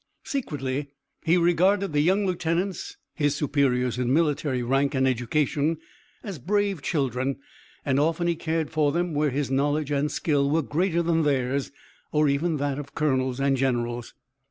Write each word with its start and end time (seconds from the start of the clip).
Secretly 0.23 0.87
he 1.23 1.37
regarded 1.37 1.93
the 1.93 2.01
young 2.01 2.25
lieutenants, 2.25 2.97
his 3.13 3.35
superiors 3.35 3.99
in 3.99 4.11
military 4.11 4.63
rank 4.63 4.95
and 4.95 5.07
education, 5.07 5.77
as 6.23 6.39
brave 6.39 6.81
children, 6.81 7.37
and 7.85 7.99
often 7.99 8.25
he 8.25 8.35
cared 8.35 8.71
for 8.71 8.91
them 8.91 9.13
where 9.13 9.29
his 9.29 9.51
knowledge 9.51 9.91
and 9.91 10.11
skill 10.11 10.49
were 10.49 10.63
greater 10.63 11.03
than 11.03 11.21
theirs 11.21 11.71
or 12.11 12.27
even 12.27 12.57
than 12.57 12.69
that 12.71 12.79
of 12.79 12.95
colonels 12.95 13.39
and 13.39 13.57
generals. 13.57 14.15